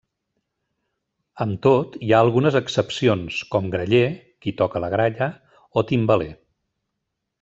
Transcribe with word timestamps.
Amb 1.43 1.59
tot 1.65 1.97
hi 2.07 2.13
ha 2.15 2.21
algunes 2.27 2.57
excepcions 2.61 3.37
com 3.57 3.69
graller 3.75 4.03
-qui 4.15 4.55
toca 4.63 4.83
la 4.87 4.91
gralla- 4.95 5.33
o 5.75 5.85
timbaler. 5.93 6.33